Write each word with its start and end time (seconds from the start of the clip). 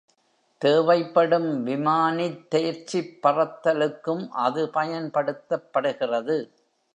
தேவைப்படும் 0.61 1.67
விமானித் 1.67 2.41
தேர்ச்சிப் 2.55 3.13
பறத்தலுக்கும் 3.23 4.27
அது 4.29 4.65
பயன்படுத்தப்படுகிறது. 4.73 6.37